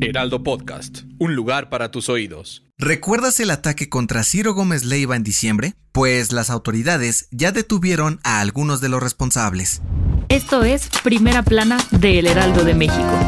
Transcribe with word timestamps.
Heraldo 0.00 0.42
Podcast, 0.42 1.02
un 1.18 1.34
lugar 1.34 1.68
para 1.68 1.90
tus 1.90 2.08
oídos. 2.08 2.64
¿Recuerdas 2.78 3.40
el 3.40 3.50
ataque 3.50 3.88
contra 3.88 4.24
Ciro 4.24 4.54
Gómez 4.54 4.84
Leiva 4.84 5.16
en 5.16 5.22
diciembre? 5.22 5.74
Pues 5.92 6.32
las 6.32 6.50
autoridades 6.50 7.28
ya 7.30 7.52
detuvieron 7.52 8.20
a 8.24 8.40
algunos 8.40 8.80
de 8.80 8.88
los 8.88 9.02
responsables. 9.02 9.82
Esto 10.28 10.64
es 10.64 10.88
Primera 11.02 11.42
Plana 11.42 11.78
de 11.90 12.18
El 12.18 12.26
Heraldo 12.26 12.64
de 12.64 12.74
México. 12.74 13.18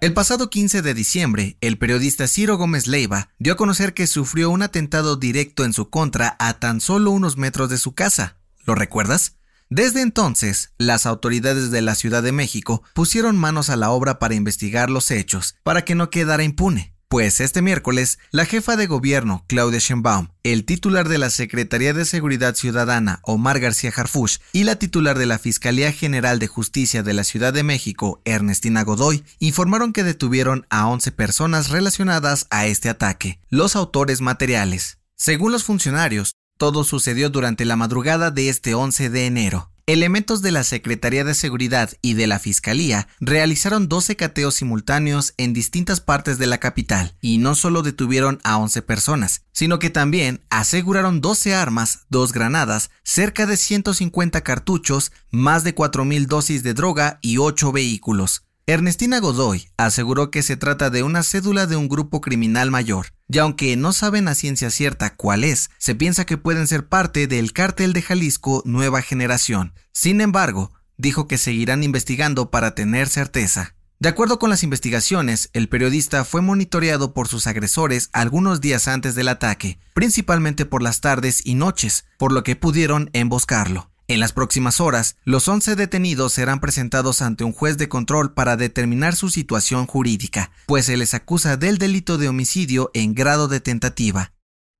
El 0.00 0.14
pasado 0.14 0.48
15 0.48 0.82
de 0.82 0.94
diciembre, 0.94 1.56
el 1.60 1.76
periodista 1.76 2.26
Ciro 2.26 2.56
Gómez 2.56 2.86
Leiva 2.86 3.28
dio 3.38 3.52
a 3.52 3.56
conocer 3.56 3.92
que 3.92 4.06
sufrió 4.06 4.50
un 4.50 4.62
atentado 4.62 5.16
directo 5.16 5.64
en 5.64 5.72
su 5.72 5.90
contra 5.90 6.36
a 6.38 6.54
tan 6.54 6.80
solo 6.80 7.10
unos 7.10 7.36
metros 7.36 7.68
de 7.68 7.78
su 7.78 7.92
casa. 7.92 8.38
¿Lo 8.64 8.74
recuerdas? 8.74 9.39
Desde 9.72 10.02
entonces, 10.02 10.72
las 10.78 11.06
autoridades 11.06 11.70
de 11.70 11.80
la 11.80 11.94
Ciudad 11.94 12.24
de 12.24 12.32
México 12.32 12.82
pusieron 12.92 13.38
manos 13.38 13.70
a 13.70 13.76
la 13.76 13.90
obra 13.90 14.18
para 14.18 14.34
investigar 14.34 14.90
los 14.90 15.12
hechos, 15.12 15.54
para 15.62 15.84
que 15.84 15.94
no 15.94 16.10
quedara 16.10 16.42
impune. 16.42 16.92
Pues 17.06 17.40
este 17.40 17.62
miércoles, 17.62 18.18
la 18.32 18.46
jefa 18.46 18.74
de 18.74 18.88
gobierno, 18.88 19.44
Claudia 19.46 19.78
Sheinbaum, 19.78 20.30
el 20.42 20.64
titular 20.64 21.08
de 21.08 21.18
la 21.18 21.30
Secretaría 21.30 21.92
de 21.92 22.04
Seguridad 22.04 22.56
Ciudadana, 22.56 23.20
Omar 23.22 23.60
García 23.60 23.92
Harfush, 23.96 24.38
y 24.52 24.64
la 24.64 24.74
titular 24.74 25.16
de 25.16 25.26
la 25.26 25.38
Fiscalía 25.38 25.92
General 25.92 26.40
de 26.40 26.48
Justicia 26.48 27.04
de 27.04 27.14
la 27.14 27.22
Ciudad 27.22 27.52
de 27.52 27.62
México, 27.62 28.20
Ernestina 28.24 28.82
Godoy, 28.82 29.22
informaron 29.38 29.92
que 29.92 30.02
detuvieron 30.02 30.66
a 30.68 30.88
11 30.88 31.12
personas 31.12 31.70
relacionadas 31.70 32.48
a 32.50 32.66
este 32.66 32.88
ataque, 32.88 33.40
los 33.50 33.76
autores 33.76 34.20
materiales. 34.20 34.98
Según 35.14 35.52
los 35.52 35.64
funcionarios, 35.64 36.32
todo 36.60 36.84
sucedió 36.84 37.30
durante 37.30 37.64
la 37.64 37.74
madrugada 37.74 38.30
de 38.30 38.50
este 38.50 38.74
11 38.74 39.08
de 39.08 39.24
enero. 39.24 39.70
Elementos 39.86 40.42
de 40.42 40.52
la 40.52 40.62
Secretaría 40.62 41.24
de 41.24 41.32
Seguridad 41.32 41.90
y 42.02 42.12
de 42.12 42.26
la 42.26 42.38
Fiscalía 42.38 43.08
realizaron 43.18 43.88
12 43.88 44.14
cateos 44.16 44.56
simultáneos 44.56 45.32
en 45.38 45.54
distintas 45.54 46.02
partes 46.02 46.36
de 46.36 46.46
la 46.46 46.58
capital 46.58 47.16
y 47.22 47.38
no 47.38 47.54
solo 47.54 47.82
detuvieron 47.82 48.40
a 48.44 48.58
11 48.58 48.82
personas, 48.82 49.46
sino 49.52 49.78
que 49.78 49.88
también 49.88 50.42
aseguraron 50.50 51.22
12 51.22 51.54
armas, 51.54 52.00
dos 52.10 52.34
granadas, 52.34 52.90
cerca 53.04 53.46
de 53.46 53.56
150 53.56 54.42
cartuchos, 54.42 55.12
más 55.30 55.64
de 55.64 55.74
4.000 55.74 56.26
dosis 56.26 56.62
de 56.62 56.74
droga 56.74 57.20
y 57.22 57.38
8 57.38 57.72
vehículos. 57.72 58.44
Ernestina 58.72 59.18
Godoy 59.18 59.68
aseguró 59.76 60.30
que 60.30 60.44
se 60.44 60.56
trata 60.56 60.90
de 60.90 61.02
una 61.02 61.24
cédula 61.24 61.66
de 61.66 61.74
un 61.74 61.88
grupo 61.88 62.20
criminal 62.20 62.70
mayor, 62.70 63.08
y 63.28 63.38
aunque 63.38 63.76
no 63.76 63.92
saben 63.92 64.28
a 64.28 64.36
ciencia 64.36 64.70
cierta 64.70 65.16
cuál 65.16 65.42
es, 65.42 65.70
se 65.78 65.96
piensa 65.96 66.24
que 66.24 66.38
pueden 66.38 66.68
ser 66.68 66.86
parte 66.86 67.26
del 67.26 67.52
cártel 67.52 67.92
de 67.92 68.02
Jalisco 68.02 68.62
Nueva 68.64 69.02
Generación. 69.02 69.74
Sin 69.92 70.20
embargo, 70.20 70.72
dijo 70.96 71.26
que 71.26 71.36
seguirán 71.36 71.82
investigando 71.82 72.52
para 72.52 72.76
tener 72.76 73.08
certeza. 73.08 73.74
De 73.98 74.08
acuerdo 74.08 74.38
con 74.38 74.50
las 74.50 74.62
investigaciones, 74.62 75.50
el 75.52 75.68
periodista 75.68 76.24
fue 76.24 76.40
monitoreado 76.40 77.12
por 77.12 77.26
sus 77.26 77.48
agresores 77.48 78.08
algunos 78.12 78.60
días 78.60 78.86
antes 78.86 79.16
del 79.16 79.26
ataque, 79.26 79.80
principalmente 79.94 80.64
por 80.64 80.80
las 80.80 81.00
tardes 81.00 81.44
y 81.44 81.54
noches, 81.54 82.04
por 82.18 82.30
lo 82.30 82.44
que 82.44 82.54
pudieron 82.54 83.10
emboscarlo. 83.14 83.89
En 84.10 84.18
las 84.18 84.32
próximas 84.32 84.80
horas, 84.80 85.14
los 85.22 85.46
11 85.46 85.76
detenidos 85.76 86.32
serán 86.32 86.58
presentados 86.58 87.22
ante 87.22 87.44
un 87.44 87.52
juez 87.52 87.78
de 87.78 87.88
control 87.88 88.34
para 88.34 88.56
determinar 88.56 89.14
su 89.14 89.30
situación 89.30 89.86
jurídica, 89.86 90.50
pues 90.66 90.86
se 90.86 90.96
les 90.96 91.14
acusa 91.14 91.56
del 91.56 91.78
delito 91.78 92.18
de 92.18 92.28
homicidio 92.28 92.90
en 92.92 93.14
grado 93.14 93.46
de 93.46 93.60
tentativa. 93.60 94.32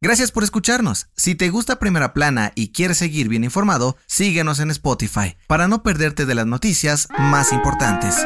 Gracias 0.02 0.32
por 0.32 0.42
escucharnos. 0.42 1.10
Si 1.14 1.36
te 1.36 1.48
gusta 1.48 1.78
Primera 1.78 2.12
Plana 2.12 2.50
y 2.56 2.72
quieres 2.72 2.98
seguir 2.98 3.28
bien 3.28 3.44
informado, 3.44 3.96
síguenos 4.08 4.58
en 4.58 4.72
Spotify 4.72 5.36
para 5.46 5.68
no 5.68 5.84
perderte 5.84 6.26
de 6.26 6.34
las 6.34 6.46
noticias 6.46 7.06
más 7.16 7.52
importantes. 7.52 8.16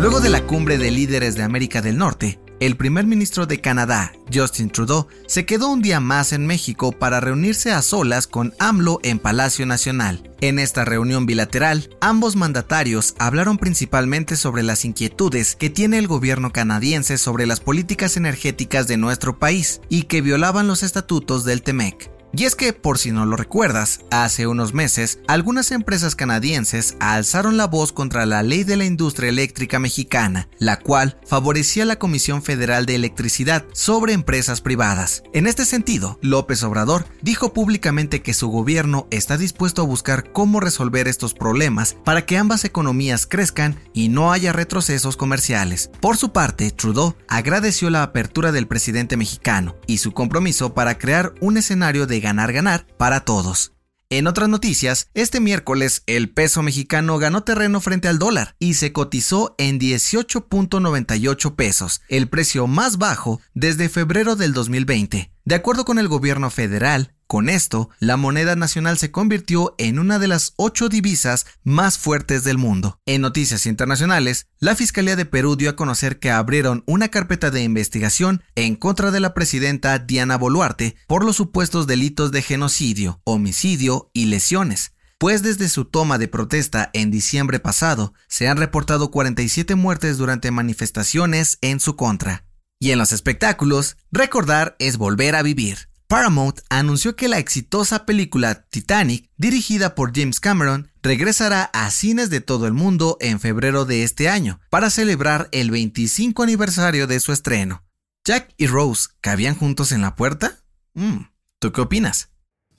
Luego 0.00 0.20
de 0.20 0.30
la 0.30 0.42
cumbre 0.42 0.76
de 0.76 0.90
líderes 0.90 1.36
de 1.36 1.44
América 1.44 1.82
del 1.82 1.98
Norte, 1.98 2.40
el 2.60 2.76
primer 2.76 3.06
ministro 3.06 3.46
de 3.46 3.60
Canadá, 3.60 4.12
Justin 4.32 4.70
Trudeau, 4.70 5.06
se 5.26 5.44
quedó 5.44 5.68
un 5.68 5.82
día 5.82 6.00
más 6.00 6.32
en 6.32 6.46
México 6.46 6.92
para 6.92 7.20
reunirse 7.20 7.72
a 7.72 7.82
solas 7.82 8.26
con 8.26 8.54
AMLO 8.58 8.98
en 9.02 9.18
Palacio 9.18 9.66
Nacional. 9.66 10.30
En 10.40 10.58
esta 10.58 10.84
reunión 10.84 11.26
bilateral, 11.26 11.90
ambos 12.00 12.36
mandatarios 12.36 13.14
hablaron 13.18 13.58
principalmente 13.58 14.36
sobre 14.36 14.62
las 14.62 14.84
inquietudes 14.84 15.56
que 15.56 15.70
tiene 15.70 15.98
el 15.98 16.08
gobierno 16.08 16.52
canadiense 16.52 17.18
sobre 17.18 17.46
las 17.46 17.60
políticas 17.60 18.16
energéticas 18.16 18.86
de 18.86 18.96
nuestro 18.96 19.38
país 19.38 19.80
y 19.88 20.04
que 20.04 20.20
violaban 20.20 20.66
los 20.66 20.82
estatutos 20.82 21.44
del 21.44 21.62
TEMEC. 21.62 22.15
Y 22.32 22.44
es 22.44 22.54
que, 22.54 22.72
por 22.72 22.98
si 22.98 23.12
no 23.12 23.24
lo 23.24 23.36
recuerdas, 23.36 24.00
hace 24.10 24.46
unos 24.46 24.74
meses, 24.74 25.20
algunas 25.26 25.70
empresas 25.70 26.14
canadienses 26.14 26.96
alzaron 27.00 27.56
la 27.56 27.66
voz 27.66 27.92
contra 27.92 28.26
la 28.26 28.42
ley 28.42 28.64
de 28.64 28.76
la 28.76 28.84
industria 28.84 29.30
eléctrica 29.30 29.78
mexicana, 29.78 30.48
la 30.58 30.78
cual 30.78 31.18
favorecía 31.26 31.84
la 31.84 31.98
Comisión 31.98 32.42
Federal 32.42 32.84
de 32.84 32.94
Electricidad 32.94 33.64
sobre 33.72 34.12
empresas 34.12 34.60
privadas. 34.60 35.22
En 35.32 35.46
este 35.46 35.64
sentido, 35.64 36.18
López 36.20 36.62
Obrador 36.62 37.06
dijo 37.22 37.52
públicamente 37.52 38.22
que 38.22 38.34
su 38.34 38.48
gobierno 38.48 39.06
está 39.10 39.38
dispuesto 39.38 39.82
a 39.82 39.86
buscar 39.86 40.32
cómo 40.32 40.60
resolver 40.60 41.08
estos 41.08 41.32
problemas 41.32 41.96
para 42.04 42.26
que 42.26 42.36
ambas 42.36 42.64
economías 42.64 43.26
crezcan 43.26 43.76
y 43.94 44.08
no 44.08 44.32
haya 44.32 44.52
retrocesos 44.52 45.16
comerciales. 45.16 45.90
Por 46.00 46.16
su 46.16 46.32
parte, 46.32 46.70
Trudeau 46.70 47.14
agradeció 47.28 47.88
la 47.88 48.02
apertura 48.02 48.52
del 48.52 48.66
presidente 48.66 49.16
mexicano 49.16 49.76
y 49.86 49.98
su 49.98 50.12
compromiso 50.12 50.74
para 50.74 50.98
crear 50.98 51.32
un 51.40 51.56
escenario 51.56 52.06
de 52.06 52.15
ganar-ganar 52.20 52.86
para 52.96 53.20
todos. 53.20 53.72
En 54.08 54.28
otras 54.28 54.48
noticias, 54.48 55.08
este 55.14 55.40
miércoles 55.40 56.04
el 56.06 56.30
peso 56.30 56.62
mexicano 56.62 57.18
ganó 57.18 57.42
terreno 57.42 57.80
frente 57.80 58.06
al 58.06 58.20
dólar 58.20 58.54
y 58.60 58.74
se 58.74 58.92
cotizó 58.92 59.56
en 59.58 59.80
18.98 59.80 61.56
pesos, 61.56 62.02
el 62.08 62.28
precio 62.28 62.68
más 62.68 62.98
bajo 62.98 63.40
desde 63.54 63.88
febrero 63.88 64.36
del 64.36 64.52
2020. 64.52 65.32
De 65.44 65.54
acuerdo 65.56 65.84
con 65.84 65.98
el 65.98 66.06
gobierno 66.06 66.50
federal, 66.50 67.15
con 67.26 67.48
esto, 67.48 67.90
la 67.98 68.16
moneda 68.16 68.54
nacional 68.54 68.98
se 68.98 69.10
convirtió 69.10 69.74
en 69.78 69.98
una 69.98 70.18
de 70.18 70.28
las 70.28 70.54
ocho 70.56 70.88
divisas 70.88 71.46
más 71.64 71.98
fuertes 71.98 72.44
del 72.44 72.58
mundo. 72.58 73.00
En 73.04 73.20
noticias 73.20 73.66
internacionales, 73.66 74.46
la 74.58 74.76
Fiscalía 74.76 75.16
de 75.16 75.24
Perú 75.24 75.56
dio 75.56 75.70
a 75.70 75.76
conocer 75.76 76.18
que 76.18 76.30
abrieron 76.30 76.84
una 76.86 77.08
carpeta 77.08 77.50
de 77.50 77.62
investigación 77.62 78.42
en 78.54 78.76
contra 78.76 79.10
de 79.10 79.20
la 79.20 79.34
presidenta 79.34 79.98
Diana 79.98 80.38
Boluarte 80.38 80.96
por 81.06 81.24
los 81.24 81.36
supuestos 81.36 81.86
delitos 81.86 82.30
de 82.30 82.42
genocidio, 82.42 83.20
homicidio 83.24 84.10
y 84.12 84.26
lesiones 84.26 84.92
pues 85.18 85.42
desde 85.42 85.68
su 85.68 85.86
toma 85.86 86.18
de 86.18 86.28
protesta 86.28 86.90
en 86.92 87.10
diciembre 87.10 87.58
pasado 87.58 88.12
se 88.28 88.48
han 88.48 88.58
reportado 88.58 89.10
47 89.10 89.74
muertes 89.74 90.18
durante 90.18 90.50
manifestaciones 90.50 91.58
en 91.62 91.80
su 91.80 91.96
contra. 91.96 92.44
Y 92.78 92.90
en 92.90 92.98
los 92.98 93.12
espectáculos, 93.12 93.96
recordar 94.12 94.76
es 94.78 94.98
volver 94.98 95.34
a 95.34 95.42
vivir. 95.42 95.88
Paramount 96.08 96.60
anunció 96.70 97.16
que 97.16 97.26
la 97.26 97.38
exitosa 97.38 98.06
película 98.06 98.66
Titanic, 98.70 99.28
dirigida 99.36 99.96
por 99.96 100.16
James 100.16 100.38
Cameron, 100.38 100.88
regresará 101.02 101.64
a 101.72 101.90
cines 101.90 102.30
de 102.30 102.40
todo 102.40 102.68
el 102.68 102.72
mundo 102.72 103.16
en 103.20 103.40
febrero 103.40 103.84
de 103.84 104.04
este 104.04 104.28
año, 104.28 104.60
para 104.70 104.90
celebrar 104.90 105.48
el 105.50 105.72
25 105.72 106.44
aniversario 106.44 107.08
de 107.08 107.18
su 107.18 107.32
estreno. 107.32 107.82
Jack 108.24 108.54
y 108.56 108.68
Rose 108.68 109.08
cabían 109.20 109.56
juntos 109.56 109.90
en 109.90 110.00
la 110.00 110.14
puerta? 110.14 110.60
Mm, 110.94 111.24
¿Tú 111.58 111.72
qué 111.72 111.80
opinas? 111.80 112.28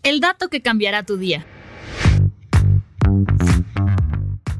El 0.03 0.21
dato 0.21 0.47
que 0.47 0.61
cambiará 0.61 1.03
tu 1.03 1.17
día. 1.17 1.45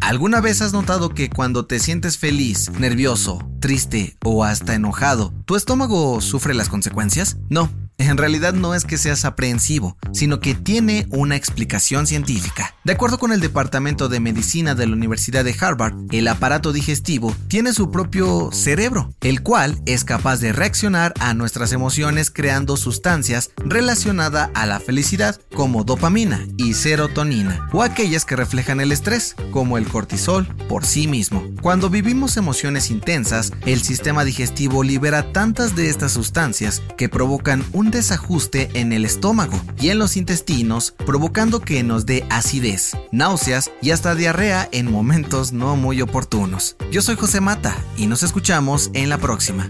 ¿Alguna 0.01 0.41
vez 0.41 0.61
has 0.61 0.73
notado 0.73 1.09
que 1.09 1.29
cuando 1.29 1.65
te 1.65 1.79
sientes 1.79 2.17
feliz, 2.17 2.69
nervioso, 2.71 3.45
triste 3.59 4.17
o 4.23 4.43
hasta 4.43 4.75
enojado, 4.75 5.33
tu 5.45 5.55
estómago 5.55 6.19
sufre 6.21 6.53
las 6.53 6.69
consecuencias? 6.69 7.37
No, 7.49 7.69
en 7.97 8.17
realidad 8.17 8.53
no 8.53 8.75
es 8.75 8.85
que 8.85 8.97
seas 8.97 9.25
aprehensivo, 9.25 9.97
sino 10.13 10.39
que 10.39 10.53
tiene 10.53 11.07
una 11.09 11.35
explicación 11.35 12.05
científica. 12.05 12.75
De 12.87 12.93
acuerdo 12.93 13.19
con 13.19 13.33
el 13.33 13.41
Departamento 13.41 14.07
de 14.07 14.21
Medicina 14.21 14.73
de 14.73 14.87
la 14.87 14.93
Universidad 14.93 15.43
de 15.43 15.53
Harvard, 15.59 15.93
el 16.11 16.25
aparato 16.29 16.71
digestivo 16.71 17.35
tiene 17.49 17.73
su 17.73 17.91
propio 17.91 18.49
cerebro, 18.53 19.13
el 19.19 19.43
cual 19.43 19.77
es 19.85 20.05
capaz 20.05 20.37
de 20.37 20.53
reaccionar 20.53 21.13
a 21.19 21.33
nuestras 21.33 21.73
emociones 21.73 22.31
creando 22.31 22.77
sustancias 22.77 23.51
relacionadas 23.57 24.51
a 24.53 24.65
la 24.65 24.79
felicidad, 24.79 25.37
como 25.53 25.83
dopamina 25.83 26.47
y 26.55 26.75
serotonina, 26.75 27.67
o 27.73 27.83
aquellas 27.83 28.23
que 28.23 28.37
reflejan 28.37 28.79
el 28.79 28.93
estrés, 28.93 29.35
como 29.51 29.77
el 29.77 29.85
cortisol 29.85 30.47
por 30.69 30.85
sí 30.85 31.09
mismo. 31.09 31.43
Cuando 31.61 31.89
vivimos 31.89 32.37
emociones 32.37 32.89
intensas, 32.89 33.51
el 33.65 33.81
sistema 33.81 34.23
digestivo 34.23 34.83
libera 34.83 35.33
tantas 35.33 35.75
de 35.75 35.89
estas 35.89 36.13
sustancias 36.13 36.81
que 36.95 37.09
provocan 37.09 37.65
un 37.73 37.91
desajuste 37.91 38.69
en 38.75 38.93
el 38.93 39.03
estómago 39.03 39.59
y 39.77 39.89
en 39.89 39.99
los 39.99 40.15
intestinos, 40.15 40.95
provocando 41.05 41.59
que 41.59 41.83
nos 41.83 42.05
dé 42.05 42.25
acidez, 42.29 42.76
náuseas 43.11 43.71
y 43.81 43.91
hasta 43.91 44.15
diarrea 44.15 44.67
en 44.71 44.91
momentos 44.91 45.51
no 45.53 45.75
muy 45.75 46.01
oportunos. 46.01 46.75
Yo 46.91 47.01
soy 47.01 47.15
José 47.15 47.41
Mata 47.41 47.75
y 47.97 48.07
nos 48.07 48.23
escuchamos 48.23 48.89
en 48.93 49.09
la 49.09 49.17
próxima. 49.17 49.67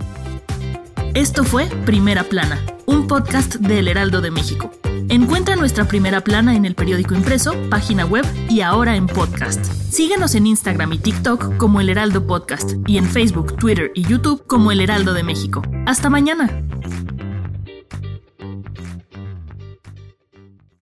Esto 1.14 1.44
fue 1.44 1.66
Primera 1.86 2.24
Plana, 2.24 2.64
un 2.86 3.08
podcast 3.08 3.56
del 3.56 3.88
Heraldo 3.88 4.22
de 4.22 4.32
México. 4.32 4.72
Encuentra 5.10 5.56
nuestra 5.56 5.86
primera 5.86 6.22
plana 6.22 6.56
en 6.56 6.66
el 6.66 6.76
periódico 6.76 7.16
impreso, 7.16 7.56
página 7.70 8.06
web 8.06 8.26
y 8.50 8.62
ahora 8.62 8.96
en 8.96 9.08
podcast. 9.08 9.66
Síguenos 9.90 10.36
en 10.36 10.46
Instagram 10.48 10.94
y 10.94 11.00
TikTok 11.00 11.58
como 11.58 11.80
El 11.80 11.90
Heraldo 11.90 12.28
Podcast 12.28 12.74
y 12.86 12.98
en 12.98 13.06
Facebook, 13.06 13.56
Twitter 13.56 13.92
y 13.96 14.04
YouTube 14.04 14.44
como 14.46 14.72
El 14.72 14.82
Heraldo 14.82 15.14
de 15.14 15.24
México. 15.24 15.62
Hasta 15.86 16.10
mañana. 16.10 16.62